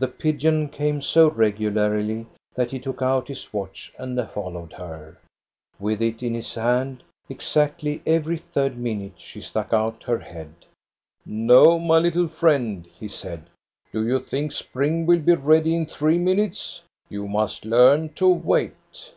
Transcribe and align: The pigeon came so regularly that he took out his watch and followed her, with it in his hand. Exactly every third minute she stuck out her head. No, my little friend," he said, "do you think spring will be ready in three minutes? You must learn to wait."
The 0.00 0.08
pigeon 0.08 0.68
came 0.68 1.00
so 1.00 1.30
regularly 1.30 2.26
that 2.56 2.72
he 2.72 2.80
took 2.80 3.00
out 3.00 3.28
his 3.28 3.52
watch 3.52 3.94
and 3.96 4.18
followed 4.30 4.72
her, 4.72 5.16
with 5.78 6.02
it 6.02 6.24
in 6.24 6.34
his 6.34 6.52
hand. 6.56 7.04
Exactly 7.28 8.02
every 8.04 8.36
third 8.38 8.76
minute 8.76 9.12
she 9.20 9.40
stuck 9.40 9.72
out 9.72 10.02
her 10.02 10.18
head. 10.18 10.52
No, 11.24 11.78
my 11.78 12.00
little 12.00 12.26
friend," 12.26 12.88
he 12.98 13.06
said, 13.06 13.48
"do 13.92 14.04
you 14.04 14.18
think 14.18 14.50
spring 14.50 15.06
will 15.06 15.20
be 15.20 15.36
ready 15.36 15.76
in 15.76 15.86
three 15.86 16.18
minutes? 16.18 16.82
You 17.08 17.28
must 17.28 17.64
learn 17.64 18.08
to 18.14 18.26
wait." 18.26 19.12